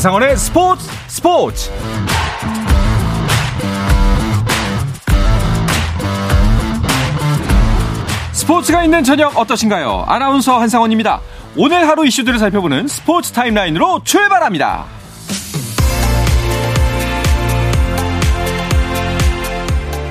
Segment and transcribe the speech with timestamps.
[0.00, 1.70] 한상원의 스포츠 스포츠
[8.32, 10.06] 스포츠가 있는 저녁 어떠신가요?
[10.08, 11.20] 아나운서 한상원입니다.
[11.54, 14.86] 오늘 하루 이슈들을 살펴보는 스포츠 타임라인으로 출발합니다.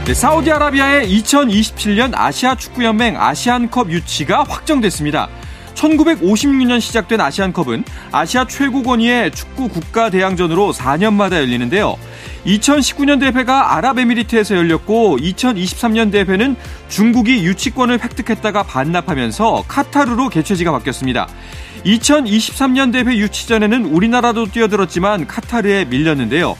[0.06, 5.30] 네, 사우디아라비아의 2027년 아시아 축구연맹 아시안컵 유치가 확정됐습니다.
[5.80, 11.98] 1956년 시작된 아시안컵은 아시아 최고 권위의 축구 국가 대항전으로 4년마다 열리는데요.
[12.46, 16.56] 2019년 대회가 아랍에미리트에서 열렸고 2023년 대회는
[16.90, 21.28] 중국이 유치권을 획득했다가 반납하면서 카타르로 개최지가 바뀌었습니다.
[21.86, 26.58] 2023년 대회 유치전에는 우리나라도 뛰어들었지만 카타르에 밀렸는데요.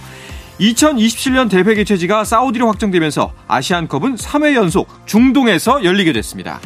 [0.60, 6.60] 2027년 대회 개최지가 사우디로 확정되면서 아시안컵은 3회 연속 중동에서 열리게 됐습니다.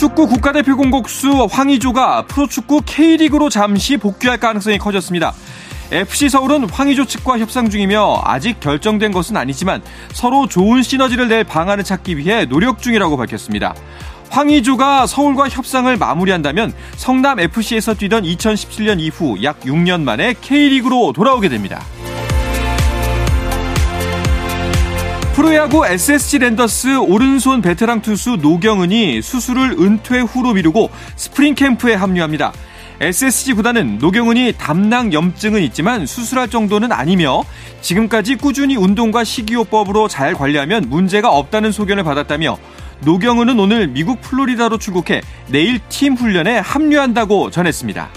[0.00, 5.34] 축구 국가대표 공격수 황의조가 프로축구 K리그로 잠시 복귀할 가능성이 커졌습니다.
[5.92, 9.82] FC 서울은 황의조 측과 협상 중이며 아직 결정된 것은 아니지만
[10.14, 13.74] 서로 좋은 시너지를 낼 방안을 찾기 위해 노력 중이라고 밝혔습니다.
[14.30, 21.84] 황의조가 서울과 협상을 마무리한다면 성남 FC에서 뛰던 2017년 이후 약 6년 만에 K리그로 돌아오게 됩니다.
[25.40, 32.52] 프로야구 SSG 랜더스 오른손 베테랑 투수 노경은이 수술을 은퇴 후로 미루고 스프링 캠프에 합류합니다.
[33.00, 37.42] SSG 구단은 노경은이 담낭 염증은 있지만 수술할 정도는 아니며
[37.80, 42.58] 지금까지 꾸준히 운동과 식이요법으로 잘 관리하면 문제가 없다는 소견을 받았다며
[43.06, 48.10] 노경은은 오늘 미국 플로리다로 출국해 내일 팀 훈련에 합류한다고 전했습니다.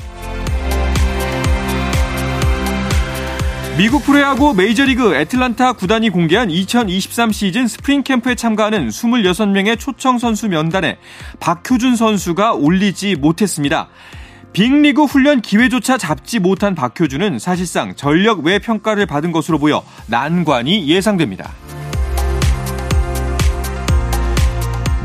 [3.76, 11.00] 미국 프로야구 메이저리그 애틀란타 구단이 공개한 2023 시즌 스프링 캠프에 참가하는 26명의 초청 선수 명단에
[11.40, 13.90] 박효준 선수가 올리지 못했습니다.
[14.54, 21.52] 빅리그 훈련 기회조차 잡지 못한 박효준은 사실상 전력 외 평가를 받은 것으로 보여 난관이 예상됩니다.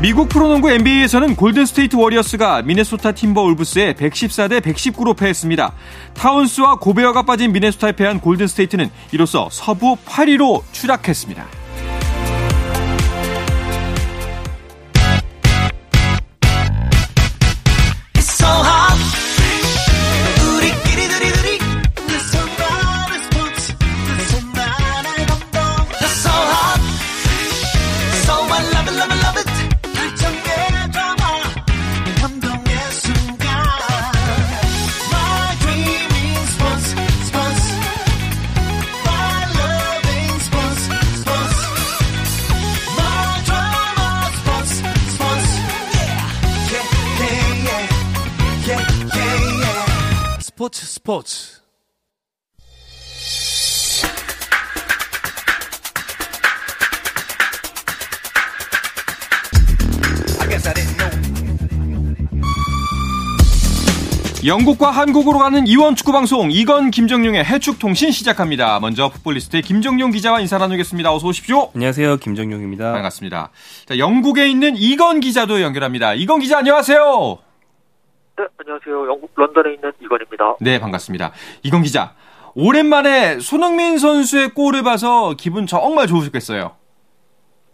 [0.01, 5.73] 미국 프로농구 NBA에서는 골든스테이트 워리어스가 미네소타 팀버울브스에 114대 119로 패했습니다.
[6.13, 11.58] 타운스와 고베어가 빠진 미네소타에 패한 골든스테이트는 이로써 서부 8위로 추락했습니다.
[64.49, 68.79] 영국과 한국으로 가는 이원 축구 방송 이건 김정용의 해축 통신 시작합니다.
[68.79, 71.13] 먼저 풋볼리스트의 김정용 기자와 인사 나누겠습니다.
[71.13, 71.69] 어서 오십시오.
[71.75, 72.17] 안녕하세요.
[72.17, 72.91] 김정용입니다.
[72.93, 73.51] 반갑습니다.
[73.85, 76.15] 자, 영국에 있는 이건 기자도 연결합니다.
[76.15, 77.37] 이건 기자 안녕하세요.
[78.39, 79.07] 네, 안녕하세요.
[79.07, 80.55] 영국 런던에 있는 이건입니다.
[80.61, 81.31] 네, 반갑습니다.
[81.61, 82.15] 이건 기자.
[82.55, 86.75] 오랜만에 손흥민 선수의 골을 봐서 기분 정말 좋으셨겠어요.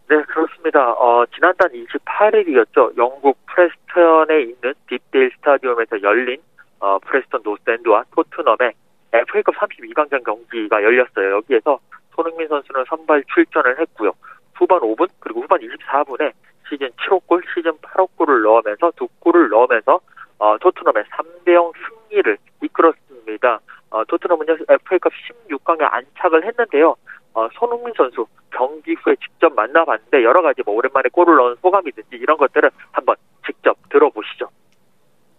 [0.10, 0.92] 네, 그렇습니다.
[0.92, 2.98] 어, 지난달 28일이었죠.
[2.98, 6.42] 영국 프레스턴에 있는 딥데일 스타디움에서 열린
[6.86, 8.74] 어, 프레스턴 노스엔드와 토트넘의
[9.12, 11.38] FA컵 32강전 경기가 열렸어요.
[11.38, 11.80] 여기에서
[12.14, 14.12] 손흥민 선수는 선발 출전을 했고요.
[14.54, 16.32] 후반 5분 그리고 후반 24분에
[16.70, 20.00] 시즌 7호 골, 시즌 8호 골을 넣으면서 두 골을 넣으면서
[20.38, 23.60] 어, 토트넘의 3대0 승리를 이끌었습니다.
[23.90, 25.12] 어, 토트넘은요, FA컵
[25.50, 26.96] 16강에 안착을 했는데요.
[27.34, 32.38] 어, 손흥민 선수 경기 후에 직접 만나봤는데 여러 가지 뭐 오랜만에 골을 넣은 소감이든지 이런
[32.38, 33.16] 것들을 한번.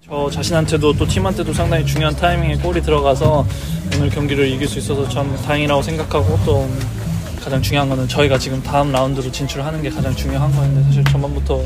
[0.08, 3.44] 저 자신한테도 또 팀한테도 상당히 중요한 타이밍에 골이 들어가서
[3.97, 6.69] 오늘 경기를 이길 수 있어서 참 다행이라고 생각하고 또
[7.43, 11.61] 가장 중요한 거는 저희가 지금 다음 라운드로 진출하는 게 가장 중요한 거였는데 사실 전반부터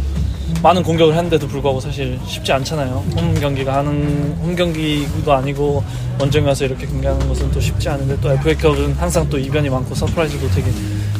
[0.62, 3.04] 많은 공격을 했는데도 불구하고 사실 쉽지 않잖아요.
[3.14, 5.84] 홈 경기가 하는 홈 경기도 아니고
[6.18, 10.48] 원정에 와서 이렇게 경기하는 것은 또 쉽지 않은데 또 FA컵은 항상 또 이변이 많고 surprise도
[10.50, 10.70] 되게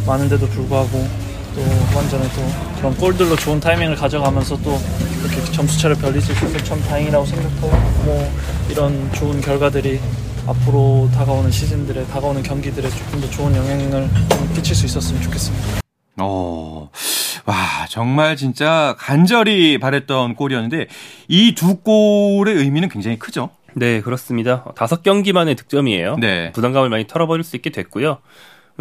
[0.06, 1.06] 많은데도 불구하고
[1.54, 4.78] 또 후반전에 또 그런 골들로 좋은 타이밍을 가져가면서 또
[5.24, 7.68] 이렇게 점수차를 벌릴 수 있어서 참 다행이라고 생각하고
[8.04, 8.32] 뭐
[8.70, 10.00] 이런 좋은 결과들이
[10.46, 15.80] 앞으로 다가오는 시즌들에 다가오는 경기들에 조금 더 좋은 영향을 좀 끼칠 수 있었으면 좋겠습니다.
[16.22, 16.90] 어,
[17.46, 17.56] 와,
[17.88, 20.86] 정말 진짜 간절히 바랬던 골이었는데,
[21.28, 23.50] 이 두 골의 의미는 굉장히 크죠?
[23.74, 24.64] 네, 그렇습니다.
[24.76, 26.16] 다섯 경기 만의 득점이에요.
[26.16, 26.52] 네.
[26.52, 28.18] 부담감을 많이 털어버릴 수 있게 됐고요.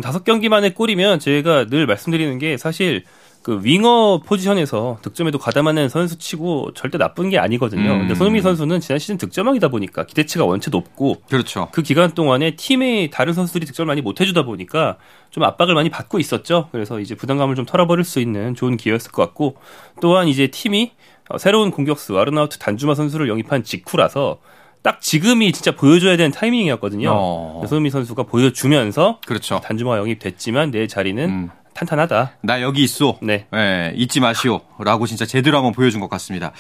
[0.02, 3.04] 다섯 경기 만에 골이면 제가 늘 말씀드리는 게 사실
[3.42, 7.94] 그 윙어 포지션에서 득점에도 가담하는 선수치고 절대 나쁜 게 아니거든요.
[7.94, 8.00] 음.
[8.00, 11.70] 근데 손흥민 선수는 지난 시즌 득점왕이다 보니까 기대치가 원체 높고 그렇죠.
[11.72, 14.98] 그 기간 동안에 팀의 다른 선수들이 득점을 많이 못 해주다 보니까
[15.30, 16.68] 좀 압박을 많이 받고 있었죠.
[16.72, 19.56] 그래서 이제 부담감을 좀 털어버릴 수 있는 좋은 기회였을 것 같고
[20.02, 20.92] 또한 이제 팀이
[21.30, 24.40] 어, 새로운 공격수 아르나우트 단주마 선수를 영입한 직후라서
[24.82, 27.10] 딱 지금이 진짜 보여줘야 되는 타이밍이었거든요.
[27.14, 27.64] 어.
[27.68, 29.60] 손흥민 선수가 보여주면서 그렇죠.
[29.64, 31.50] 단주마 영입됐지만 내 자리는 음.
[31.74, 32.32] 탄탄하다.
[32.42, 33.18] 나 여기 있어.
[33.22, 33.48] 네.
[33.54, 36.52] 예, 잊지 마시오 라고 진짜 제대로 한번 보여준 것 같습니다.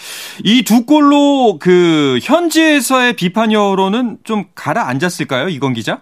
[0.45, 6.01] 이 두 골로 그 현지에서의 비판 여론은 좀 가라앉았을까요, 이건 기자?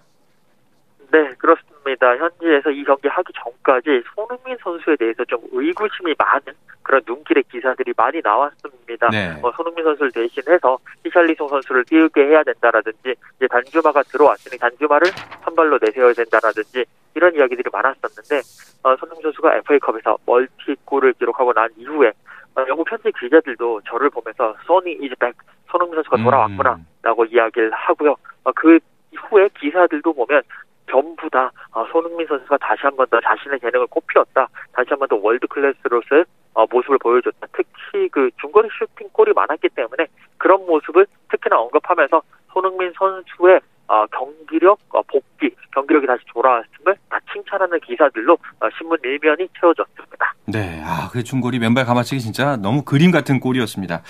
[1.11, 2.07] 네, 그렇습니다.
[2.17, 6.53] 현지에서 이 경기 하기 전까지 손흥민 선수에 대해서 좀 의구심이 많은
[6.88, 9.10] 그런 눈길의 기사들이 많이 나왔습니다.
[9.10, 9.38] 네.
[9.44, 15.12] 어, 손흥민 선수를 대신해서 히샬리송 선수를 띄우게 해야 된다라든지 이제 단주마가 들어왔으니 단주마를
[15.44, 18.39] 선발로 내세워야 된다라든지 이런 이야기들이 많았었는데
[18.84, 22.13] 어, 손흥민 선수가 FA컵에서 멀티골을 기록하고 난 이후에
[22.56, 25.35] 어, 영국 현지 기자들도 저를 보면서 Sonny is back
[25.69, 26.88] 손흥민 선수가 돌아왔구나 음.
[27.01, 28.16] 라고 이야기를 하고요.
[28.45, 28.80] 어, 그
[29.12, 30.42] 이후에 기사들도 보면
[30.89, 34.48] 전부 다 어, 손흥민 선수가 다시 한 번 더 자신의 재능을 꽃피웠다.
[34.74, 37.48] 다시 한 번 더 world class로서의 어, 모습을 보여줬다.
[37.54, 40.07] 특히 그 중거리 슈팅 골이 많았기 때문에
[40.38, 42.22] 그런 모습을 특히나 언급하면서
[42.54, 49.48] 손흥민 선수의 어, 경기력 어, 복귀, 경기력이 다시 돌아왔음을 다 칭찬하는 기사들로 어, 신문 일면이
[49.60, 50.34] 채워졌습니다.
[50.45, 54.01] 네, 아, 그 중거리 맨발 가마치기 진짜 너무 그림 같은 골이었습니다.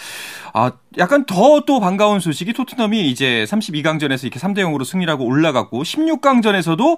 [0.53, 6.97] 아, 약간 더 또 반가운 소식이 토트넘이 이제 32강전에서 이렇게 3대 0으로 승리하고 올라갔고 16강전에서도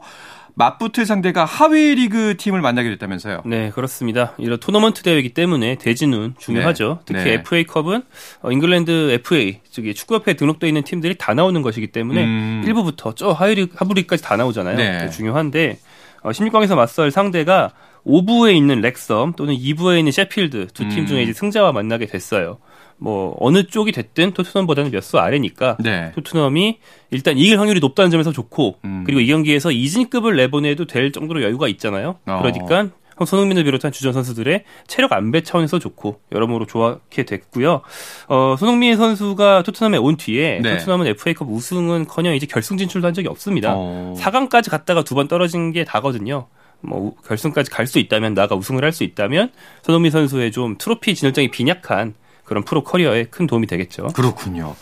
[0.55, 3.43] 맞붙을 상대가 하위 리그 팀을 만나게 됐다면서요.
[3.45, 4.33] 네, 그렇습니다.
[4.37, 6.99] 이런 토너먼트 대회이기 때문에 대진은 중요하죠.
[6.99, 7.05] 네.
[7.05, 7.33] 특히 네.
[7.35, 8.03] FA컵은
[8.41, 12.63] 어, 잉글랜드 FA, 저기 축구협회에 등록되어 있는 팀들이 다 나오는 것이기 때문에 음.
[12.65, 14.75] 1부부터 저 하위리, 하부리까지 다 나오잖아요.
[14.75, 14.97] 네.
[14.99, 15.79] 네, 중요한데
[16.21, 17.71] 어, 16강에서 맞설 상대가
[18.05, 21.05] 5부에 있는 렉섬 또는 2부에 있는 셰필드 두팀 음.
[21.05, 22.59] 중에 이제 승자와 만나게 됐어요.
[22.99, 26.11] 뭐 어느 쪽이 됐든 토트넘보다는 몇 수 아래니까 네.
[26.15, 26.79] 토트넘이
[27.11, 29.03] 일단 이길 확률이 높다는 점에서 좋고 음.
[29.05, 32.17] 그리고 이 경기에서 이진급을 내보내도 될 정도로 여유가 있잖아요.
[32.25, 32.39] 어.
[32.41, 32.89] 그러니까
[33.25, 37.81] 손흥민을 비롯한 주전 선수들의 체력 안배 차원에서 좋고 여러모로 좋게 됐고요.
[38.29, 40.77] 어, 손흥민 선수가 토트넘에 온 뒤에 네.
[40.77, 43.73] 토트넘은 FA컵 우승은커녕 이제 결승 진출도 한 적이 없습니다.
[43.75, 44.13] 어.
[44.17, 46.47] 4강까지 갔다가 두 번 떨어진 게 다거든요.
[46.81, 49.51] 뭐 우- 결승까지 갈 수 있다면 나가 우승을 할 수 있다면
[49.83, 52.13] 손흥민 선수의 좀 트로피 진열장이 빈약한
[52.49, 54.07] 그런 프로 커리어에 큰 도움이 되겠죠.
[54.15, 54.75] 그렇군요.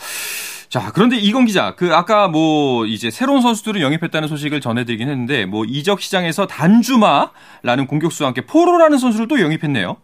[0.69, 5.63] 자, 그런데 이건 기자, 그 아까 뭐 이제 새로운 선수들을 영입했다는 소식을 전해드리긴 했는데 뭐
[5.65, 9.97] 이적 시장에서 단주마라는 공격수와 함께 포로라는 선수를 또 영입했네요.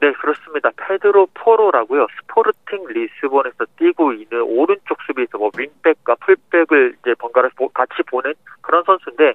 [0.00, 0.70] 네, 그렇습니다.
[0.76, 2.06] 페드로 포로라고요.
[2.20, 8.82] 스포르팅 리스본에서 뛰고 있는 오른쪽 수비에서 뭐 윙백과 풀백을 이제 번갈아 보- 같이 보는 그런
[8.84, 9.32] 선수인데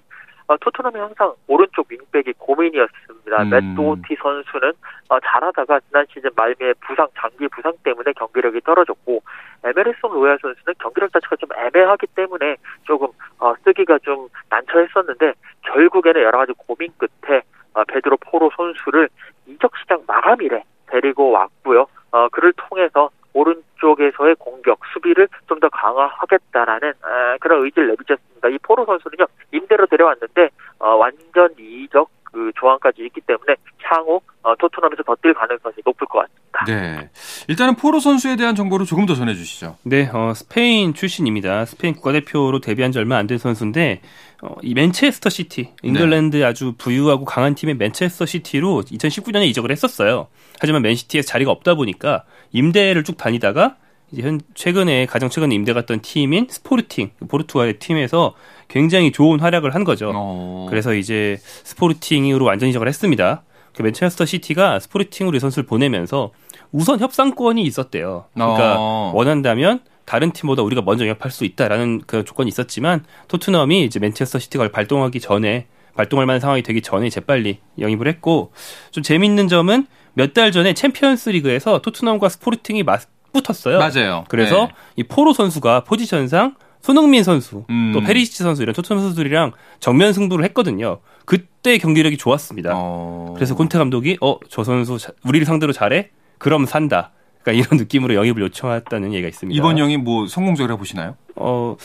[0.49, 3.43] 어, 토트넘이 항상 오른쪽 윙백이 고민이었습니다.
[3.43, 3.49] 음.
[3.51, 4.73] 맷 도어티 선수는
[5.09, 9.21] 어, 잘하다가 지난 시즌 말미에 부상, 장기 부상 때문에 경기력이 떨어졌고
[9.63, 16.39] 에메르송 로얄 선수는 경기력 자체가 좀 애매하기 때문에 조금 어, 쓰기가 좀 난처했었는데 결국에는 여러
[16.39, 17.43] 가지 고민 끝에
[17.75, 19.07] 어, 페드로 포로 선수를
[19.45, 21.85] 이적 시장 마감일에 데리고 왔고요.
[22.11, 28.47] 어, 그를 통해서 오른쪽에서의 공격, 수비를 좀 더 강화하겠다라는 에, 그런 의지를 내비쳤습니다.
[28.47, 29.25] 이 포로 선수는요
[29.69, 30.49] 임대로 데려왔는데
[30.79, 36.19] 어, 완전 이적 그 조항까지 있기 때문에 향후 어, 토트넘에서 더 뛸 가능성이 높을 것
[36.19, 36.65] 같습니다.
[36.67, 37.09] 네.
[37.47, 39.77] 일단은 포로 선수에 대한 정보를 조금 더 전해주시죠.
[39.83, 41.65] 네, 어, 스페인 출신입니다.
[41.65, 44.01] 스페인 국가대표로 데뷔한 지 얼마 안 된 선수인데,
[44.41, 50.27] 어, 이 맨체스터 시티, 잉글랜드 아주 부유하고 강한 팀의 맨체스터 시티로 2019년에 이적을 했었어요.
[50.59, 53.75] 하지만 맨시티에서 자리가 없다 보니까 임대를 쭉 다니다가
[54.11, 58.33] 이제 현 최근에 가장 최근에 임대 갔던 팀인 스포르팅 포르투갈의 팀에서
[58.67, 60.11] 굉장히 좋은 활약을 한 거죠.
[60.13, 60.67] 어.
[60.69, 63.43] 그래서 이제 스포르팅으로 완전 이적을 했습니다.
[63.73, 66.31] 그 맨체스터 시티가 스포르팅으로 이 선수를 보내면서
[66.71, 68.25] 우선 협상권이 있었대요.
[68.33, 69.11] 그러니까 어.
[69.15, 74.69] 원한다면 다른 팀보다 우리가 먼저 영입할 수 있다라는 그 조건이 있었지만 토트넘이 이제 맨체스터 시티가
[74.71, 78.51] 발동하기 전에 발동할 만한 상황이 되기 전에 재빨리 영입을 했고
[78.91, 83.79] 좀 재밌는 점은 몇 달 전에 챔피언스 리그에서 토트넘과 스포르팅이 맞 붙었어요.
[83.79, 84.25] 맞아요.
[84.27, 84.73] 그래서 네.
[84.97, 87.91] 이 포로 선수가 포지션상 손흥민 선수 음.
[87.93, 90.99] 또 페리시치 선수 이런 토트넘 선수들이랑 정면 승부를 했거든요.
[91.25, 92.71] 그때 경기력이 좋았습니다.
[92.73, 93.33] 어.
[93.35, 96.09] 그래서 콘테 감독이 어 저 선수 자- 우리를 상대로 잘해?
[96.37, 97.11] 그럼 산다.
[97.41, 99.57] 그러니까 이런 느낌으로 영입을 요청했다는 얘기가 있습니다.
[99.57, 101.15] 이번 영입 뭐 성공적으로 해보시나요?
[101.35, 101.77] 어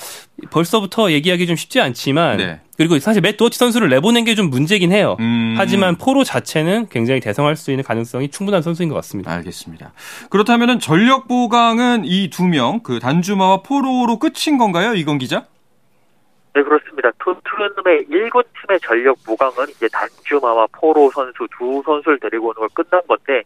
[0.50, 2.60] 벌써부터 얘기하기 좀 쉽지 않지만 네.
[2.76, 5.16] 그리고 사실 맷 도어티 선수를 내보낸 게 좀 문제긴 해요.
[5.20, 5.54] 음.
[5.56, 9.30] 하지만 포로 자체는 굉장히 대성할 수 있는 가능성이 충분한 선수인 것 같습니다.
[9.32, 9.92] 알겠습니다.
[10.30, 15.46] 그렇다면은 전력 보강은 이 두 명, 그 단주마와 포로로 끝인 건가요, 이건 기자?
[16.54, 17.10] 네, 그렇습니다.
[17.18, 23.00] 토트넘의 1군 팀의 전력 보강은 이제 단주마와 포로 선수 두 선수를 데리고 오는 걸 끝난
[23.06, 23.42] 건데,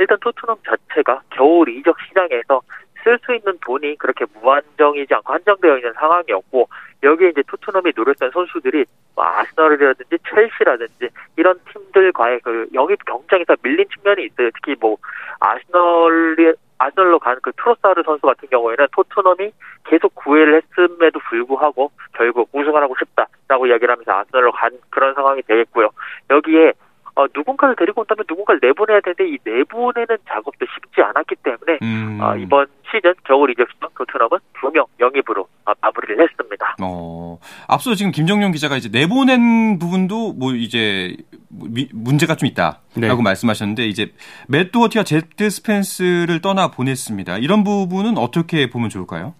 [0.00, 2.62] 일단 토트넘 자체가 겨울 이적 시장에서
[3.04, 6.68] 쓸 수 있는 돈이 그렇게 무한정이지 않고 한정되어 있는 상황이었고,
[7.02, 14.24] 여기에 이제 토트넘이 노렸던 선수들이 뭐 아스널이라든지 첼시라든지 이런 팀들과의 그 영입 경쟁에서 밀린 측면이
[14.24, 14.50] 있어요.
[14.54, 14.96] 특히 뭐
[15.40, 19.52] 아스널이 아스널로 간 그 트로사르 선수 같은 경우에는 토트넘이
[19.84, 25.90] 계속 구애를 했음에도 불구하고 결국 우승을 하고 싶다라고 이야기를 하면서 아스널로 간 그런 상황이 되겠고요.
[26.30, 26.72] 여기에
[27.20, 32.18] 어, 누군가를 데리고 온다면 누군가를 내보내야 되는데 이 내보내는 작업도 쉽지 않았기 때문에 음.
[32.22, 36.76] 어, 이번 시즌 겨울 이적 시즌 토트넘은 두 명 영입으로 어, 마무리를 했습니다.
[36.80, 41.16] 어, 앞서 지금 김정용 기자가 이제 내보낸 부분도 뭐 이제
[41.48, 43.14] 미- 문제가 좀 있다라고 네.
[43.22, 44.12] 말씀하셨는데 이제
[44.48, 47.38] 맷 도어티와 제드 스펜스를 떠나 보냈습니다.
[47.38, 49.34] 이런 부분은 어떻게 보면 좋을까요?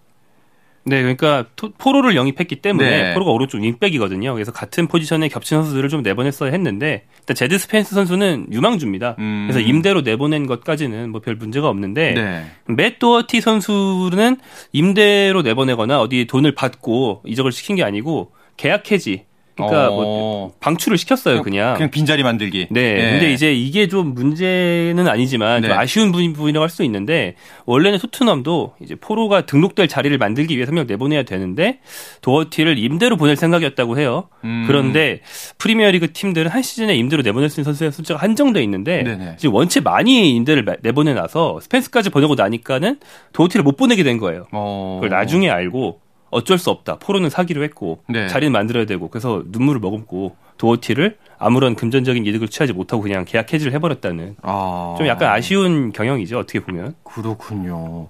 [0.84, 3.14] 네, 그러니까 토- 포로를 영입했기 때문에 네.
[3.14, 4.32] 포로가 오른쪽 윙백이거든요.
[4.32, 9.16] 그래서 같은 포지션에 겹친 선수들을 좀 내보냈어야 했는데 일단 제드 스펜스 선수는 유망주입니다.
[9.18, 9.46] 음.
[9.50, 12.44] 그래서 임대로 내보낸 것까지는 뭐 별 문제가 없는데 네.
[12.74, 14.38] 맷 도어티 선수는
[14.72, 19.24] 임대로 내보내거나 어디 돈을 받고 이적을 시킨 게 아니고 계약 해지.
[19.66, 19.94] 그러니까 어.
[19.96, 21.74] 뭐 방출을 시켰어요, 그냥.
[21.74, 22.68] 그냥 빈자리 만들기.
[22.70, 22.80] 네.
[22.80, 23.10] 예.
[23.12, 25.76] 근데 이제 이게 좀 문제는 아니지만 좀 네.
[25.76, 27.34] 아쉬운 부분- 부분이라고 할 수 있는데
[27.66, 31.80] 원래는 토트넘도 이제 포로가 등록될 자리를 만들기 위해서 한명 내보내야 되는데
[32.22, 34.28] 도어티를 임대로 보낼 생각이었다고 해요.
[34.44, 34.64] 음.
[34.66, 35.20] 그런데
[35.58, 39.36] 프리미어리그 팀들은 한 시즌에 임대로 내보낼 수 있는 선수의 숫자가 한정돼 있는데 네네.
[39.38, 43.00] 지금 원체 많이 임대를 마- 내보내 놔서 스펜스까지 보내고 나니까는
[43.32, 44.46] 도어티를 못 보내게 된 거예요.
[44.52, 45.00] 어.
[45.02, 46.00] 그걸 나중에 알고
[46.30, 46.96] 어쩔 수 없다.
[46.98, 48.28] 포로는 사기로 했고 네.
[48.28, 53.72] 자리는 만들어야 되고 그래서 눈물을 머금고 도어티를 아무런 금전적인 이득을 취하지 못하고 그냥 계약 해지를
[53.72, 54.94] 해버렸다는 아.
[54.98, 58.08] 좀 약간 아쉬운 경영이죠 어떻게 보면 그렇군요.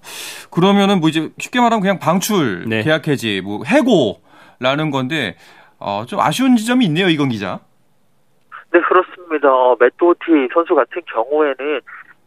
[0.51, 2.83] 그러면은 뭐 이제 쉽게 말하면 그냥 방출, 네.
[2.83, 5.37] 계약 해지, 뭐 해고라는 건데
[5.79, 7.61] 어, 좀 아쉬운 지점이 있네요, 이건 기자.
[8.73, 9.49] 네, 그렇습니다.
[9.49, 11.81] 어, 맷도티 선수 같은 경우에는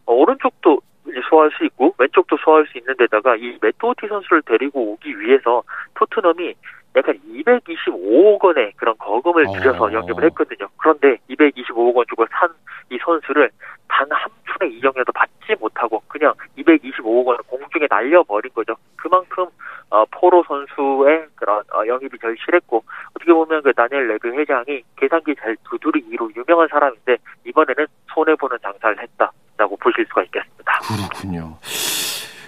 [0.05, 0.79] 어, 오른쪽도
[1.13, 5.63] 이제 소화할 수 있고 왼쪽도 소화할 수 있는 데다가 이 맷도티 선수를 데리고 오기 위해서
[5.93, 6.55] 토트넘이
[6.95, 9.93] 약간 225억 원의 그런 거금을 들여서 어.
[9.93, 10.67] 영입을 했거든요.
[10.77, 12.49] 그런데 225억 원 주고 산
[12.89, 13.49] 이 선수를
[13.87, 18.75] 단 한 푼의 이적료도 받지 못하고 그냥 225억 원을 공중에 날려버린 거죠.
[18.95, 19.45] 그만큼
[19.89, 22.83] 어, 포로 선수의 그런 어, 영입이 절실했고
[23.15, 28.99] 어떻게 보면 그 다니엘 레그 회장이 계산기 잘 두드리기로 유명한 사람인데 이번에는 손해 보는 장사를
[29.01, 30.79] 했다라고 보실 수가 있겠습니다.
[30.81, 31.57] 그렇군요.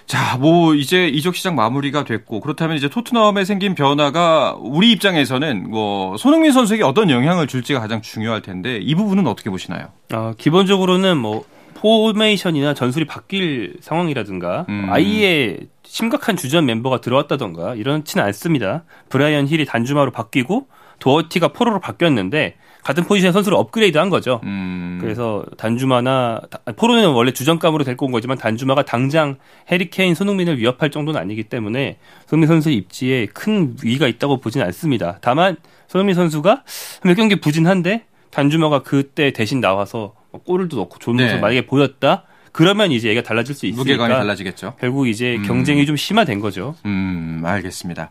[0.06, 6.16] 자, 뭐 이제 이적 시장 마무리가 됐고 그렇다면 이제 토트넘에 생긴 변화가 우리 입장에서는 뭐
[6.18, 9.88] 손흥민 선수에게 어떤 영향을 줄지가 가장 중요할 텐데 이 부분은 어떻게 보시나요?
[10.14, 11.46] 어, 기본적으로는 뭐
[11.76, 14.88] 포메이션이나 전술이 바뀔 상황이라든가 음.
[14.90, 18.84] 아예 심각한 주전 멤버가 들어왔다던가 이렇지는 않습니다.
[19.10, 20.68] 브라이언 힐이 단주마로 바뀌고
[21.00, 24.40] 도어티가 포로로 바뀌었는데 같은 포지션의 선수를 업그레이드한 거죠.
[24.44, 25.00] 음.
[25.02, 29.38] 그래서 단주마나 다- 포로는 원래 주전감으로 데리고 온 거지만 단주마가 당장
[29.72, 35.18] 해리케인, 손흥민을 위협할 정도는 아니기 때문에 손흥민 선수의 입지에 큰 위기가 있다고 보진 않습니다.
[35.22, 36.64] 다만 손흥민 선수가
[37.04, 41.24] 몇 경기 부진한데 단주마가 그때 대신 나와서 뭐 골을 도 넣고 좋은 네.
[41.26, 42.24] 모습 만약에 보였다
[42.56, 44.76] 그러면 이제 얘가 달라질 수 있으니까 무게감이 달라지겠죠.
[44.80, 45.44] 결국 이제 음.
[45.44, 46.76] 경쟁이 좀 심화된 거죠.
[46.86, 48.10] 음, 알겠습니다.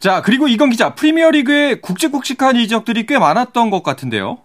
[0.00, 4.36] 자, 그리고 이건 기자, 프리미어리그에 굵직굵직한 이적들이 꽤 많았던 것 같은데요.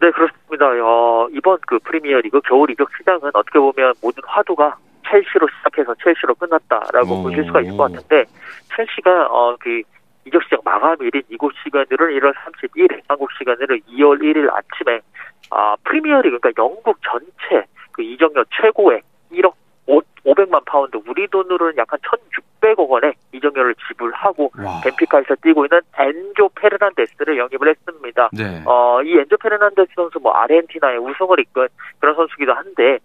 [0.00, 0.66] 네, 그렇습니다.
[0.80, 4.76] 어, 이번 그 프리미어리그 겨울 이적 시장은 어떻게 보면 모든 화두가
[5.10, 7.22] 첼시로 시작해서 첼시로 끝났다라고 오.
[7.24, 8.26] 보실 수가 있을 것 같은데
[8.76, 9.82] 첼시가 어, 그
[10.24, 15.00] 이적 시장 마감일인 이곳 시간으로는 1월 31일, 한국 시간으로 2월 1일 아침에
[15.50, 19.52] 아, 프리미어리그 그러니까 영국 전체 그 이적료 최고액 1억
[19.86, 21.98] 5, 500만 파운드 우리 돈으로는 약간
[22.60, 24.80] 1,600억 원의 이적료를 지불하고 와.
[24.84, 28.30] 벤피카에서 뛰고 있는 엔조 페르난데스를 영입을 했습니다.
[28.32, 28.62] 네.
[28.66, 31.68] 어, 이 엔조 페르난데스 선수 뭐 아르헨티나의 우승을 이끈
[31.98, 32.98] 그런 선수기도 한데,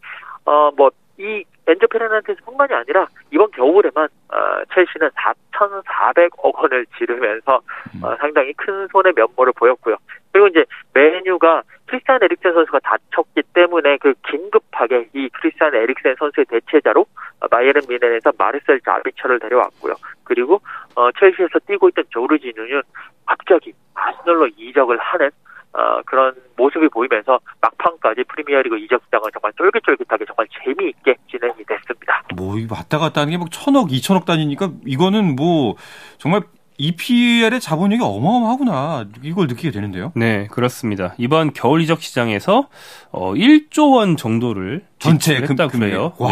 [0.46, 7.62] 어, 뭐, 이 엔조 페르난데스뿐만이 아니라 이번 겨울에만 어, 첼시는 4,400억 원을 지르면서
[8.03, 9.95] 어, 상당히 큰 손의 면모를 보였고요.
[10.31, 17.05] 그리고 이제 맨유가 크리스티안 에릭센 선수가 다쳤기 때문에 그 긴급하게 이 크리스티안 에릭센 선수의 대체자로
[17.39, 19.95] 어, 바이에른 미넨에서 마르셀 자비처를 데려왔고요.
[20.24, 20.62] 그리고
[20.95, 22.81] 어, 첼시에서 뛰고 있던 조르지누는
[23.25, 25.29] 갑자기 아스널로 이적을 하는
[25.77, 32.24] 어, 그런 모습이 보이면서 막판까지 프리미어리그 이적 시장은 정말 쫄깃쫄깃하게 정말 재미있게 진행이 됐습니다.
[32.36, 35.75] 뭐, 이 왔다 갔다 하는 게 막 천억, 이천억 단위니까 이거는 뭐,
[36.17, 36.41] 정말
[36.77, 40.12] EPL의 자본력이 어마어마하구나 이걸 느끼게 되는데요.
[40.13, 41.13] 네, 그렇습니다.
[41.17, 42.67] 이번 겨울 이적 시장에서
[43.12, 46.12] 어 1조 원 정도를 전체 했다고 금, 그래요.
[46.17, 46.32] 와.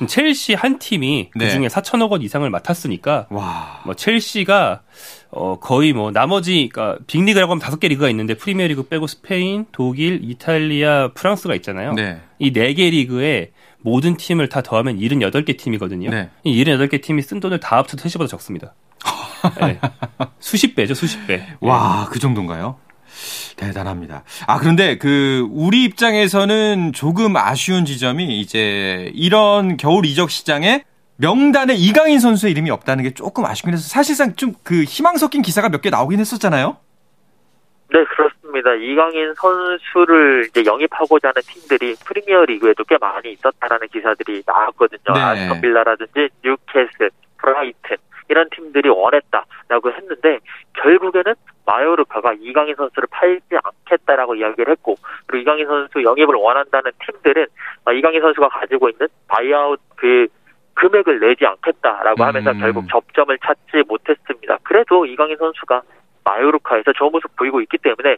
[0.00, 0.06] 네.
[0.06, 1.44] 첼시 한 팀이 네.
[1.44, 3.80] 그중에 4천억 원 이상을 맡았으니까 와.
[3.84, 4.82] 뭐 첼시가
[5.32, 10.20] 어 거의 뭐 나머지 그러니까 빅리그라고 하면 다섯 개 리그가 있는데 프리미어리그 빼고 스페인, 독일,
[10.22, 11.92] 이탈리아, 프랑스가 있잖아요.
[11.94, 12.20] 네.
[12.38, 16.10] 이 네 개 리그에 모든 팀을 다 더하면 78개 팀이거든요.
[16.10, 16.30] 네.
[16.44, 18.74] 이 78개 팀이 쓴 돈을 다 합쳐도 첼시보다 적습니다.
[19.60, 19.78] 네.
[20.38, 21.46] 수십 배죠, 수십 배.
[21.60, 22.76] 와, 그 정도인가요?
[23.56, 24.24] 대단합니다.
[24.46, 30.84] 아, 그런데 그, 우리 입장에서는 조금 아쉬운 지점이 이제 이런 겨울 이적 시장에
[31.20, 35.68] 명단에 이강인 선수의 이름이 없다는 게 조금 아쉽긴 해서 사실상 좀 그 희망 섞인 기사가
[35.68, 36.76] 몇 개 나오긴 했었잖아요.
[37.92, 38.72] 네, 그렇습니다.
[38.74, 45.12] 이강인 선수를 이제 영입하고자 하는 팀들이 프리미어 리그에도 꽤 많이 있었다라는 기사들이 나왔거든요.
[45.14, 45.20] 네.
[45.20, 47.96] 아스톤 빌라라든지 뉴캐슬, 브라이튼
[48.28, 50.38] 이런 팀들이 원했다라고 했는데
[50.74, 51.34] 결국에는
[51.66, 54.96] 마요르카가 이강인 선수를 팔지 않겠다라고 이야기를 했고
[55.26, 57.46] 그리고 이강인 선수 영입을 원한다는 팀들은
[57.86, 60.28] 아, 이강인 선수가 가지고 있는 바이아웃 그
[60.80, 62.58] 금액을 내지 않겠다라고 하면서 음.
[62.58, 64.58] 결국 접점을 찾지 못했습니다.
[64.62, 65.82] 그래도 이강인 선수가
[66.24, 68.16] 마요르카에서 좋은 모습 보이고 있기 때문에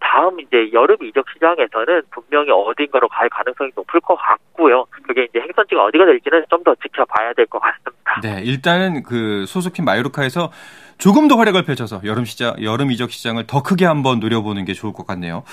[0.00, 4.86] 다음 이제 여름 이적 시장에서는 분명히 어딘가로 갈 가능성이 높을 것 같고요.
[5.06, 8.20] 그게 이제 행선지가 어디가 될지는 좀 더 지켜봐야 될 것 같습니다.
[8.22, 10.50] 네, 일단은 그 소속팀 마요르카에서
[10.98, 14.92] 조금 더 활약을 펼쳐서 여름 시장, 여름 이적 시장을 더 크게 한번 노려보는 게 좋을
[14.92, 15.44] 것 같네요.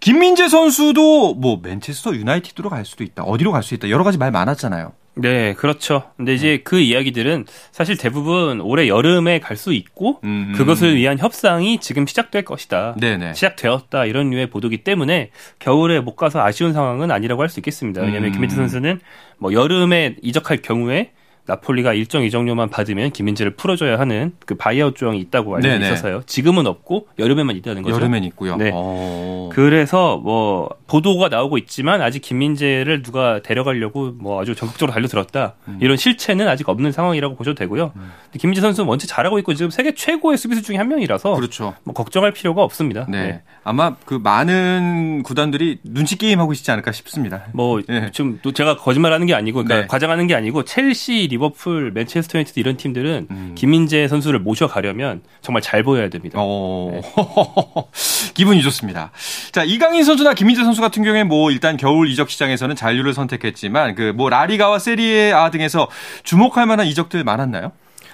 [0.00, 3.22] 김민재 선수도 뭐 맨체스터 유나이티드로 갈 수도 있다.
[3.24, 3.90] 어디로 갈 수 있다.
[3.90, 4.92] 여러 가지 말 많았잖아요.
[5.18, 6.02] 네, 그렇죠.
[6.18, 10.52] 근데 이제 그 이야기들은 사실 대부분 올해 여름에 갈 수 있고 음.
[10.54, 12.94] 그것을 위한 협상이 지금 시작될 것이다.
[13.00, 13.32] 네네.
[13.32, 18.02] 시작되었다 이런 류의 보도기 때문에 겨울에 못 가서 아쉬운 상황은 아니라고 할 수 있겠습니다.
[18.02, 18.32] 왜냐하면 음.
[18.32, 19.00] 김민재 선수는
[19.38, 21.12] 뭐 여름에 이적할 경우에
[21.46, 25.86] 나폴리가 일정 이적료만 받으면 김민재를 풀어줘야 하는 그 바이아웃 조항이 있다고 알려져 네네.
[25.86, 26.22] 있어서요.
[26.26, 27.94] 지금은 없고 여름에만 있다는 거죠.
[27.94, 28.56] 여름엔 있고요.
[28.56, 28.70] 네.
[28.74, 29.48] 어.
[29.52, 35.78] 그래서 뭐 보도가 나오고 있지만 아직 김민재를 누가 데려가려고 뭐 아주 적극적으로 달려들었다 음.
[35.80, 37.92] 이런 실체는 아직 없는 상황이라고 보셔도 되고요.
[37.94, 41.74] 근데 김민재 선수는 원체 잘하고 있고 지금 세계 최고의 수비수 중에 한 명이라서 그렇죠.
[41.84, 43.06] 뭐 걱정할 필요가 없습니다.
[43.08, 43.26] 네.
[43.26, 43.42] 네.
[43.64, 47.44] 아마 그 많은 구단들이 눈치 게임 하고 있지 않을까 싶습니다.
[47.52, 48.10] 뭐 네.
[48.10, 49.86] 좀또 제가 거짓말하는 게 아니고 그러니까 네.
[49.86, 53.52] 과장하는 게 아니고 첼시, 리버풀, 맨체스터 유나이티드 이런 팀들은 음.
[53.54, 56.38] 김민재 선수를 모셔가려면 정말 잘 보여야 됩니다.
[56.40, 57.00] 어,
[58.34, 59.12] 기분이 좋습니다.
[59.52, 64.16] 자, 이강인 선수나 김민재 선수 같은 경우에 뭐 일단 겨울 이적 시장에서는 잔류를 선택했지만 그
[64.16, 65.88] 뭐 라리가와 세리에 A 등에서
[66.24, 67.72] 주목할 만한 이적들 많았나요?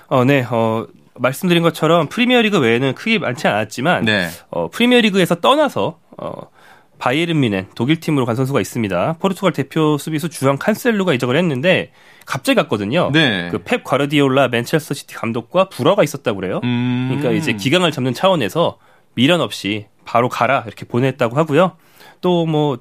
[0.08, 0.44] 어, 네.
[0.50, 4.28] 어, 말씀드린 것처럼 프리미어리그 외에는 크게 많지 않았지만 네.
[4.50, 6.32] 어, 프리미어리그에서 떠나서 어,
[7.02, 9.16] 바이에른 뮌헨 독일 팀으로 간 선수가 있습니다.
[9.18, 11.90] 포르투갈 대표 수비수 주앙 칸셀루가 이적을 했는데
[12.26, 13.10] 갑자기 갔거든요.
[13.12, 13.48] 네.
[13.50, 16.60] 그 펩 과르디올라 맨체스터 시티 감독과 불화가 있었다고 그래요.
[16.62, 17.08] 음.
[17.08, 18.78] 그러니까 이제 기강을 잡는 차원에서
[19.14, 21.76] 미련 없이 바로 가라 이렇게 보냈다고 하고요.
[22.20, 22.78] 또 뭐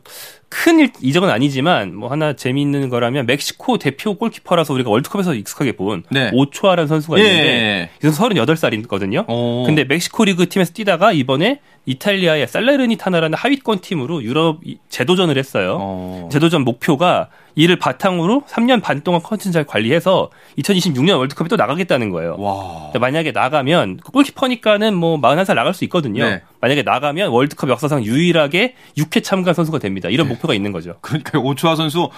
[0.51, 6.29] 큰 이적은 아니지만 뭐 하나 재미있는 거라면 멕시코 대표 골키퍼라서 우리가 월드컵에서 익숙하게 본 네.
[6.33, 7.23] 오초아라는 선수가 예.
[7.23, 9.23] 있는데 이 선수 38살이거든요.
[9.27, 9.63] 어.
[9.65, 15.77] 근데 멕시코 리그 팀에서 뛰다가 이번에 이탈리아의 살레르니타나라는 하위권 팀으로 유럽 이- 재도전을 했어요.
[15.79, 16.29] 어.
[16.31, 22.35] 재도전 목표가 이를 바탕으로 3년 반 동안 컨텐츠 잘 관리해서 2026년 월드컵에 또 나가겠다는 거예요.
[22.39, 22.91] 와.
[22.97, 26.23] 만약에 나가면 골키퍼니까는 뭐 41살 나갈 수 있거든요.
[26.23, 26.41] 네.
[26.61, 30.07] 만약에 나가면 월드컵 역사상 유일하게 6회 참가 선수가 됩니다.
[30.09, 30.33] 이런 네.
[30.41, 30.95] 목표가 있는 거죠.
[31.01, 32.09] 그러니까 오초아 선수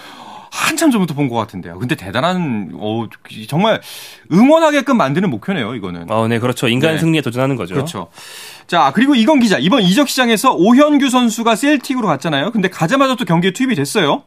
[0.50, 1.80] 한참 전부터 본 것 같은데요.
[1.80, 3.08] 근데 대단한 어
[3.48, 3.82] 정말
[4.32, 5.74] 응원하게끔 만드는 목표네요.
[5.76, 6.10] 이거는.
[6.12, 6.68] 어, 네, 그렇죠.
[6.68, 7.00] 인간 네.
[7.00, 7.74] 승리에 도전하는 거죠.
[7.74, 8.10] 그렇죠.
[8.68, 12.52] 자 그리고 이건 기자 이번 이적 시장에서 오현규 선수가 셀틱으로 갔잖아요.
[12.52, 14.24] 근데 가자마자 또 경기에 투입이 됐어요.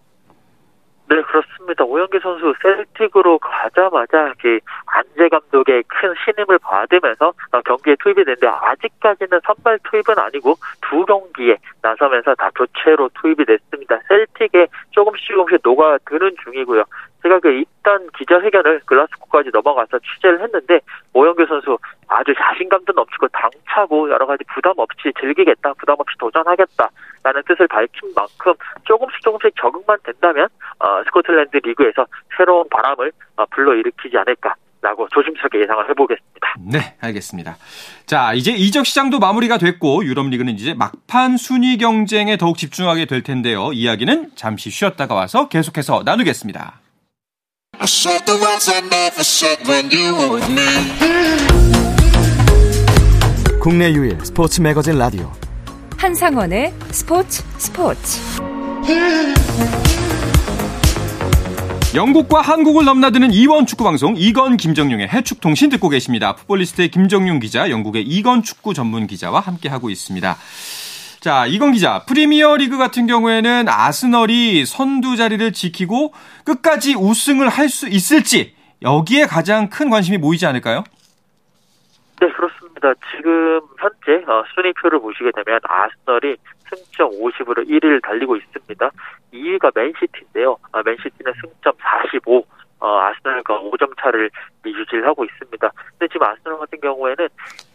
[1.09, 1.85] 네, 그렇습니다.
[1.85, 9.40] 오영기 선수 셀틱으로 가자마자 이렇게 안재 감독의 큰 신임을 받으면서 어, 경기에 투입이 됐는데 아직까지는
[9.45, 14.01] 선발 투입은 아니고 두 경기에 나서면서 다 교체로 투입이 됐습니다.
[14.09, 16.83] 셀틱에 조금씩 조금씩 녹아드는 중이고요.
[17.27, 20.79] 제가 그 일단 기자회견을 글라스코까지 넘어가서 취재를 했는데
[21.12, 27.67] 오영규 선수 아주 자신감도 넘치고 당차고 여러 가지 부담 없이 즐기겠다, 부담 없이 도전하겠다라는 뜻을
[27.67, 35.09] 밝힌 만큼 조금씩 조금씩 적응만 된다면 어, 스코틀랜드 리그에서 새로운 바람을 어, 불러일으키지 않을까 라고
[35.09, 36.55] 조심스럽게 예상을 해보겠습니다.
[36.71, 37.57] 네, 알겠습니다.
[38.05, 43.25] 자, 이제 이적 시장도 마무리가 됐고 유럽 리그는 이제 막판 순위 경쟁에 더욱 집중하게 될
[43.25, 43.73] 텐데요.
[43.73, 46.86] 이야기는 잠시 쉬었다가 와서 계속해서 나누겠습니다.
[47.79, 50.65] I said the words I never said when you were with me.
[53.61, 55.31] 국내 유일 스포츠 매거진 라디오
[55.99, 58.21] 한상원의 스포츠 스포츠
[61.95, 66.35] 영국과 한국을 넘나드는 이원 축구 방송 이건 김정용의 해축 통신 듣고 계십니다.
[66.37, 70.37] 풋볼리스트의 김정용 기자, 영국의 이건 축구 전문 기자와 함께 하고 있습니다.
[71.27, 76.12] 자, 이건 기자, 프리미어 리그 같은 경우에는 아스널이 선두 자리를 지키고
[76.45, 80.85] 끝까지 우승을 할 수 있을지 여기에 가장 큰 관심이 모이지 않을까요?
[82.21, 82.95] 네, 그렇습니다.
[83.11, 86.37] 지금 현재 어, 순위표를 보시게 되면 아스널이
[86.71, 88.89] 승점 50으로 1위를 달리고 있습니다.
[89.35, 90.57] 2위가 맨시티인데요.
[90.71, 92.47] 아, 맨시티는 승점 45,
[92.79, 94.31] 어, 아스널과 5점 차를
[94.65, 95.73] 유지를 하고 있습니다.
[95.99, 97.29] 근데 지금 아스널 같은 경우에는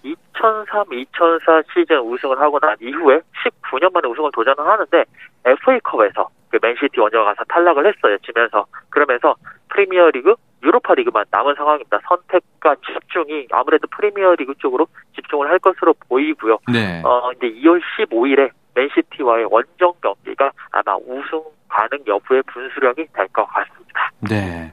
[0.04, 5.06] 2003-2004 시즌 우승을 하고 난 이후에 19년 만에 우승을 도전을 하는데
[5.46, 8.18] FA컵에서 그 맨시티 원정 가서 탈락을 했어요.
[8.20, 9.36] 지면서 그러면서
[9.70, 12.00] 프리미어리그, 유로파리그만 남은 상황입니다.
[12.08, 16.58] 선택과 집중이 아무래도 프리미어리그 쪽으로 집중을 할 것으로 보이고요.
[16.72, 17.02] 네.
[17.06, 24.12] 어, 이제 2월 15일에 맨시티와의 원정 경기가 아마 우승 가능 여부의 분수령이 될 것 같습니다.
[24.30, 24.72] 네.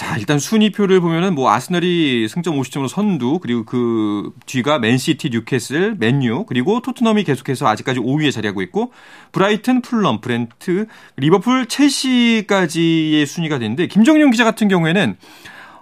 [0.00, 6.46] 자, 일단 순위표를 보면은 뭐 아스널이 승점 50점으로 선두, 그리고 그 뒤가 맨시티, 뉴캐슬, 맨유,
[6.46, 8.92] 그리고 토트넘이 계속해서 아직까지 5위에 자리하고 있고
[9.32, 10.86] 브라이튼, 풀럼, 브렌트,
[11.18, 15.18] 리버풀, 첼시까지의 순위가 되는데 김정용 기자 같은 경우에는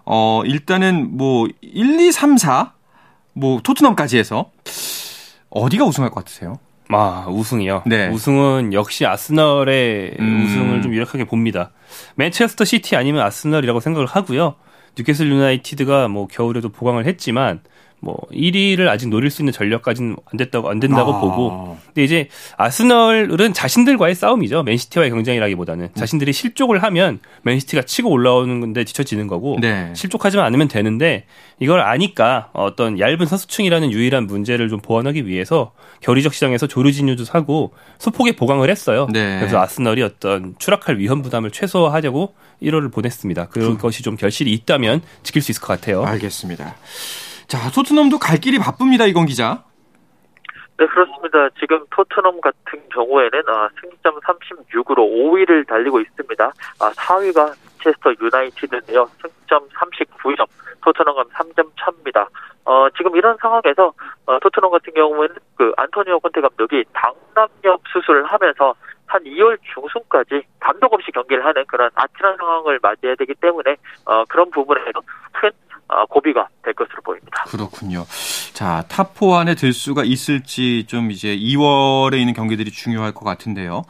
[0.05, 2.73] 어, 일단은 뭐 1, 2, 3, 4,
[3.35, 4.51] 뭐 토트넘까지 해서
[5.51, 6.59] 어디가 우승할 것 같으세요?
[6.89, 7.83] 아, 우승이요.
[7.87, 8.09] 네.
[8.09, 10.43] 우승은 역시 아스널의 음.
[10.45, 11.71] 우승을 좀 유력하게 봅니다.
[12.19, 14.57] 맨체스터 시티 아니면 아스널이라고 생각을 하고요.
[14.99, 17.61] 뉴캐슬 유나이티드가 뭐 겨울에도 보강을 했지만
[18.01, 21.21] 뭐 1위를 아직 노릴 수 있는 전력까지는 안 됐다고 안 된다고 아.
[21.21, 21.77] 보고.
[21.87, 24.63] 근데 이제 아스널은 자신들과의 싸움이죠.
[24.63, 25.95] 맨시티와의 경쟁이라기보다는 음.
[25.95, 29.93] 자신들이 실족을 하면 맨시티가 치고 올라오는 건데 뒤처지는 거고 네.
[29.95, 31.25] 실족하지만 않으면 되는데
[31.59, 38.37] 이걸 아니까 어떤 얇은 선수층이라는 유일한 문제를 좀 보완하기 위해서 결의적 시장에서 조르지뉴도 사고 소폭의
[38.37, 39.09] 보강을 했어요.
[39.13, 39.39] 네.
[39.41, 43.49] 그래서 아스널이 어떤 추락할 위험 부담을 최소화하려고 1호를 보냈습니다.
[43.49, 46.05] 그것이 좀 결실이 있다면 지킬 수 있을 것 같아요.
[46.05, 46.77] 알겠습니다.
[47.49, 49.65] 자, 토트넘도 갈 길이 바쁩니다, 이건 기자.
[50.77, 51.49] 네, 그렇습니다.
[51.59, 56.45] 지금 토트넘 같은 경우에는 아, 승점 36으로 5위를 달리고 있습니다.
[56.45, 59.09] 아, 4위가 체스터 유나이티드인데요.
[59.23, 60.47] 승점 39점,
[60.85, 62.29] 토트넘과 3점 차입니다.
[62.67, 63.95] 어, 지금 이런 상황에서
[64.27, 68.75] 어, 토트넘 같은 경우에는 그 안토니오 콘테 감독이 당남염 수술을 하면서
[69.07, 74.51] 한 2월 중순까지 감독 없이 경기를 하는 그런 아찔한 상황을 맞이해야 되기 때문에 어, 그런
[74.51, 75.01] 부분에서
[76.11, 77.45] 고비가 될 것으로 보입니다.
[77.47, 78.05] 그렇군요.
[78.53, 83.85] 자, 탑4 안에 들 수가 있을지 좀 이제 2월에 있는 경기들이 중요할 것 같은데요.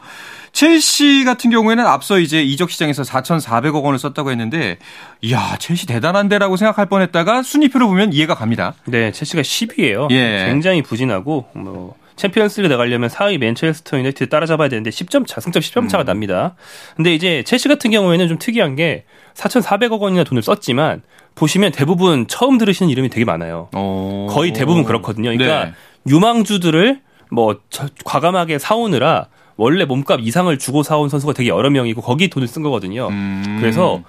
[0.51, 4.77] 첼시 같은 경우에는 앞서 이제 이적 시장에서 4,400억 원을 썼다고 했는데,
[5.21, 8.73] 이야, 첼시 대단한데라고 생각할 뻔 했다가 순위표를 보면 이해가 갑니다.
[8.85, 10.09] 네, 첼시가 10위예요.
[10.11, 10.45] 예.
[10.47, 16.03] 굉장히 부진하고 뭐 챔피언스리그 나가려면 4위 맨체스터 유나이티드 따라잡아야 되는데 10점 차, 승점 10점 차가
[16.03, 16.55] 납니다.
[16.95, 19.05] 근데 이제 첼시 같은 경우에는 좀 특이한 게
[19.35, 21.01] 4,400억 원이나 돈을 썼지만
[21.35, 23.69] 보시면 대부분 처음 들으시는 이름이 되게 많아요.
[23.73, 24.27] 어...
[24.29, 25.29] 거의 대부분 그렇거든요.
[25.31, 25.71] 그러니까 네.
[26.09, 26.99] 유망주들을
[27.31, 32.47] 뭐 저- 과감하게 사오느라 원래 몸값 이상을 주고 사온 선수가 되게 여러 명이고 거기 돈을
[32.47, 33.07] 쓴 거거든요.
[33.07, 34.01] 음, 그래서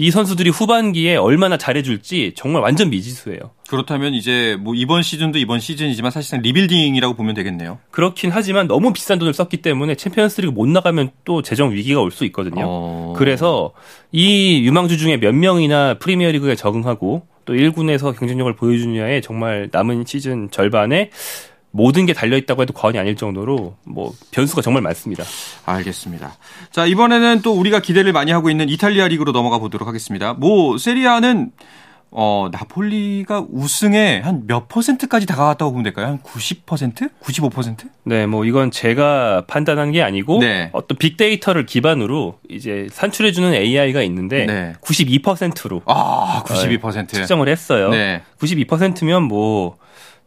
[0.00, 3.40] 이 선수들이 후반기에 얼마나 잘해줄지 정말 완전 미지수예요.
[3.68, 7.78] 그렇다면 이제 뭐 이번 시즌도 이번 시즌이지만 사실상 리빌딩이라고 보면 되겠네요.
[7.90, 12.24] 그렇긴 하지만 너무 비싼 돈을 썼기 때문에 챔피언스리그 못 나가면 또 재정 위기가 올 수
[12.26, 12.62] 있거든요.
[12.64, 13.14] 어...
[13.16, 13.72] 그래서
[14.12, 21.10] 이 유망주 중에 몇 명이나 프리미어리그에 적응하고 또 1군에서 경쟁력을 보여주느냐에 정말 남은 시즌 절반에
[21.70, 25.24] 모든 게 달려 있다고 해도 과언이 아닐 정도로 뭐 변수가 정말 많습니다.
[25.66, 26.36] 알겠습니다.
[26.70, 30.32] 자, 이번에는 또 우리가 기대를 많이 하고 있는 이탈리아 리그로 넘어가 보도록 하겠습니다.
[30.32, 31.52] 뭐, 세리아는,
[32.10, 36.06] 어, 나폴리가 우승에 한 몇 퍼센트까지 다가왔다고 보면 될까요?
[36.06, 37.10] 한 90%?
[37.22, 37.90] 95%?
[38.04, 40.70] 네, 뭐 이건 제가 판단한 게 아니고 네.
[40.72, 44.72] 어떤 빅데이터를 기반으로 이제 산출해 주는 AI가 있는데 네.
[44.80, 47.08] 92%로 아, 92%.
[47.12, 47.90] 측정을 했어요.
[47.90, 48.22] 네.
[48.40, 49.76] 92%면 뭐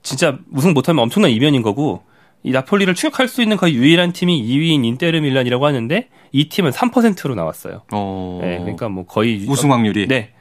[0.03, 2.03] 진짜 우승 못하면 엄청난 이변인 거고
[2.43, 7.35] 이 나폴리를 추격할 수 있는 거의 유일한 팀이 2위인 인테르 밀란이라고 하는데 이 팀은 3%로
[7.35, 7.83] 나왔어요.
[7.91, 8.39] 어.
[8.41, 10.07] 네, 그러니까 뭐 거의 우승 확률이.
[10.07, 10.31] 네.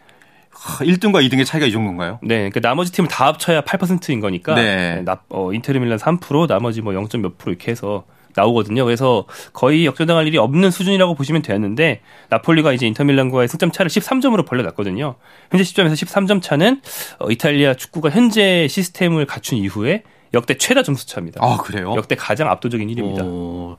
[0.51, 2.19] 하, 1등과 2등의 차이가 이 정도인가요?
[2.23, 4.97] 네, 그러니까 나머지 팀을 다 합쳐야 8%인 거니까 네.
[4.97, 7.07] 네, 나, 어, 인테르 밀란 3%, 나머지 뭐 0.
[7.21, 8.85] 몇 프로 이렇게 해서 나오거든요.
[8.85, 14.47] 그래서 거의 역전당할 일이 없는 수준이라고 보시면 되는데 나폴리가 이제 인터 밀란과의 승점 차를 13점으로
[14.47, 15.15] 벌려놨거든요.
[15.51, 16.81] 현재 시점에서 13점 차는
[17.19, 21.41] 어, 이탈리아 축구가 현재 시스템을 갖춘 이후에 역대 최다 점수 차입니다.
[21.43, 21.95] 아, 그래요?
[21.97, 23.25] 역대 가장 압도적인 1위입니다.
[23.25, 23.77] 오,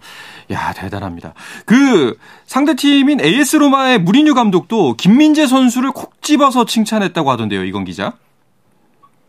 [0.51, 1.33] 야, 대단합니다.
[1.65, 8.15] 그 상대 팀인 AS 로마의 무리뉴 감독도 김민재 선수를 콕 집어서 칭찬했다고 하던데요, 이건 기자.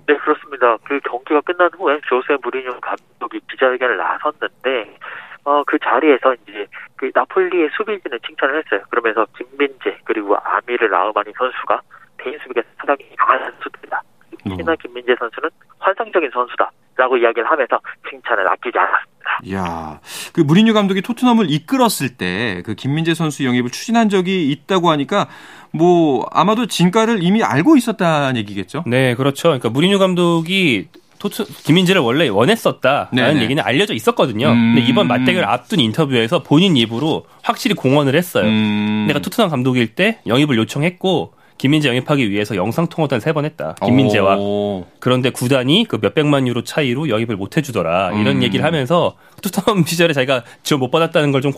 [0.06, 0.76] 네, 그렇습니다.
[0.84, 4.96] 그 경기가 끝난 후에 조세 무리뉴 감독이 기자회견을 나섰는데
[5.44, 8.80] 어, 그 자리에서 이제 그 나폴리의 수비진을 칭찬을 했어요.
[8.90, 11.80] 그러면서 김민재 그리고 아미르 라우마니 선수가
[12.18, 14.02] 개인 수비가 상당히 강한 선수들이다.
[14.44, 19.12] 특히나 김민재 선수는 환상적인 선수다 라고 이야기를 하면서 칭찬을 아끼지 않았습니다.
[19.54, 20.00] 야,
[20.34, 25.26] 그 무리뉴 감독이 토트넘을 이끌었을 때 그 김민재 선수 영입을 추진한 적이 있다고 하니까
[25.72, 28.84] 뭐 아마도 진가를 이미 알고 있었다는 얘기겠죠?
[28.86, 29.48] 네, 그렇죠.
[29.48, 30.86] 그러니까 무리뉴 감독이
[31.18, 33.42] 토트 김민재를 원래 원했었다라는 네네.
[33.42, 34.48] 얘기는 알려져 있었거든요.
[34.48, 34.74] 음.
[34.74, 38.44] 근데 이번 맞대결 앞둔 인터뷰에서 본인 입으로 확실히 공언을 했어요.
[38.44, 39.04] 음.
[39.06, 43.74] 내가 토트넘 감독일 때 영입을 요청했고 김민재 영입하기 위해서 영상 통화도 한세번 했다.
[43.84, 44.36] 김민재와.
[44.38, 44.86] 오.
[44.98, 48.12] 그런데 구단이 그 몇백만 유로 차이로 영입을 못 해주더라.
[48.20, 48.42] 이런 음.
[48.42, 51.52] 얘기를 하면서 토트넘 시절에 자기가 지원 못 받았다는 걸 좀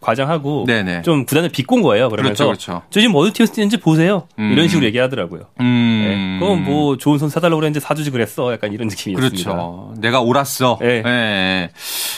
[0.00, 1.02] 과장하고 네네.
[1.02, 2.08] 좀 구단을 비꼰 거예요.
[2.08, 2.82] 그러면서 그렇죠, 그렇죠.
[2.90, 4.26] 저 지금 어느 팀에서 뛰는지 보세요.
[4.38, 4.52] 음.
[4.52, 5.42] 이런 식으로 얘기하더라고요.
[5.60, 6.38] 음.
[6.40, 6.40] 네.
[6.40, 8.52] 그건 뭐 좋은 손 사달라고 그랬는데 사주지 그랬어.
[8.52, 9.44] 약간 이런 느낌이었습니다.
[9.52, 9.94] 그렇죠.
[9.98, 10.78] 내가 옳았어.
[10.80, 11.02] 네.
[11.04, 11.70] 예.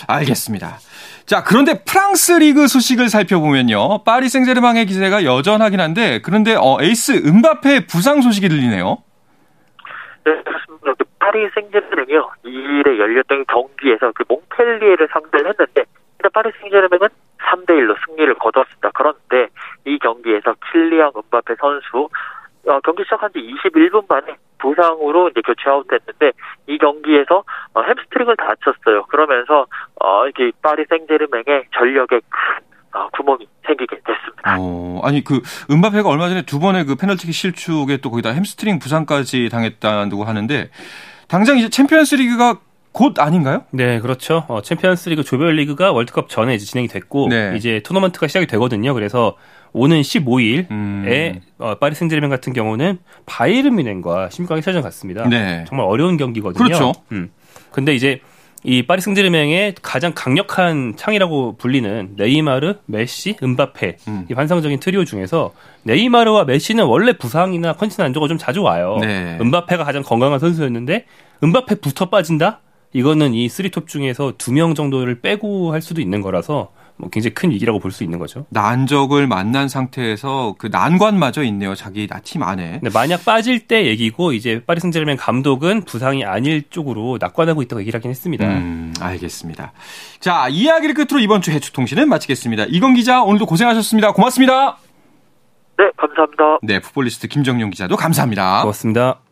[0.07, 0.79] 알겠습니다.
[1.33, 4.05] 자, 그런데 프랑스 리그 소식을 살펴보면요.
[4.05, 8.99] 파리 생제르맹의 기세가 여전하긴 한데, 그런데 어, 에이스 은바페 부상 소식이 들리네요.
[10.27, 10.93] 네, 그렇습니다.
[10.93, 12.33] 그 파리 생제르맹이요.
[12.45, 15.85] 2일에 열렸던 경기에서 그 몽펠리에를 상대를 했는데
[16.35, 18.91] 파리 생제르맹은 3대 1로 승리를 거뒀습니다.
[18.93, 19.49] 그런데
[19.87, 22.11] 이 경기에서 킬리앙 은바페 선수
[22.69, 26.33] 어, 경기 시작한 지 21분 만에 부상으로 이제 교체 아웃됐는데
[26.69, 27.43] 이 경기에서
[27.75, 29.05] 어, 햄스트링을 다쳤어요.
[29.07, 29.67] 그러면서
[30.01, 34.57] 어, 이게 파리 생제르맹의 전력에 큰 어, 구멍이 생기게 됐습니다.
[34.61, 39.49] 어, 아니 그 은바페가 얼마 전에 두 번의 그 페널티킥 실축에 또 거기다 햄스트링 부상까지
[39.51, 40.71] 당했다고 하는데
[41.29, 42.61] 당장 이제 챔피언스 리그가
[42.93, 43.65] 곧 아닌가요?
[43.71, 44.45] 네, 그렇죠.
[44.49, 47.55] 어, 챔피언스리그 조별리그가 월드컵 전에 이제 진행이 됐고 네.
[47.57, 48.93] 이제 토너먼트가 시작이 되거든요.
[48.93, 49.37] 그래서
[49.73, 51.41] 오는 15일에 음.
[51.59, 55.27] 어, 파리 생제르맹 같은 경우는 바이에른 뮌헨과 16강 1차전 갖습니다.
[55.29, 55.65] 네.
[55.69, 56.63] 정말 어려운 경기거든요.
[56.65, 56.93] 그렇죠.
[57.13, 57.31] 음.
[57.71, 58.21] 근데 이제
[58.65, 64.27] 이 파리 생제르맹의 가장 강력한 창이라고 불리는 네이마르, 메시, 은바페 음.
[64.31, 65.53] 이 환상적인 트리오 중에서
[65.85, 68.99] 네이마르와 메시는 원래 부상이나 컨디션 안 좋고 좀 자주 와요.
[69.01, 69.37] 네.
[69.41, 71.07] 은바페가 가장 건강한 선수였는데
[71.43, 72.61] 은바페부터 빠진다?
[72.93, 77.51] 이거는 이 쓰리톱 중에서 두 명 정도를 빼고 할 수도 있는 거라서 뭐 굉장히 큰
[77.51, 78.47] 위기라고 볼 수 있는 거죠.
[78.51, 81.75] 난적을 만난 상태에서 그 난관마저 있네요.
[81.75, 82.79] 자기 팀 안에.
[82.81, 87.99] 근데 만약 빠질 때 얘기고 이제 파리 생제르맹 감독은 부상이 아닐 쪽으로 낙관하고 있다고 얘기를
[87.99, 88.47] 하긴 했습니다.
[88.47, 89.73] 음, 알겠습니다.
[90.21, 92.67] 자, 이야기를 끝으로 이번 주 해축 통신은 마치겠습니다.
[92.69, 94.13] 이건 기자 오늘도 고생하셨습니다.
[94.13, 94.79] 고맙습니다.
[95.79, 96.59] 네, 감사합니다.
[96.63, 98.61] 네, 풋볼리스트 김정용 기자도 감사합니다.
[98.63, 99.32] 고맙습니다.